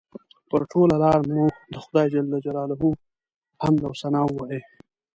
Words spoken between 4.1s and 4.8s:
ووایه.